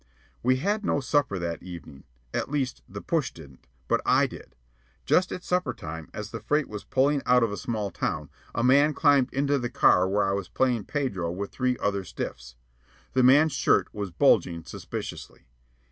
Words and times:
We 0.41 0.55
had 0.55 0.83
no 0.83 0.99
supper 0.99 1.37
that 1.37 1.61
evening 1.61 2.05
at 2.33 2.49
least 2.49 2.81
the 2.89 3.01
"push" 3.03 3.31
didn't, 3.31 3.67
but 3.87 4.01
I 4.03 4.25
did. 4.25 4.55
Just 5.05 5.31
at 5.31 5.43
supper 5.43 5.75
time, 5.75 6.09
as 6.11 6.31
the 6.31 6.39
freight 6.39 6.67
was 6.67 6.83
pulling 6.83 7.21
out 7.27 7.43
of 7.43 7.51
a 7.51 7.55
small 7.55 7.91
town, 7.91 8.31
a 8.55 8.63
man 8.63 8.95
climbed 8.95 9.31
into 9.31 9.59
the 9.59 9.69
car 9.69 10.09
where 10.09 10.27
I 10.27 10.33
was 10.33 10.49
playing 10.49 10.85
pedro 10.85 11.29
with 11.29 11.51
three 11.51 11.77
other 11.77 12.03
stiffs. 12.03 12.55
The 13.13 13.21
man's 13.21 13.53
shirt 13.53 13.93
was 13.93 14.09
bulging 14.09 14.63
suspiciously. 14.63 15.45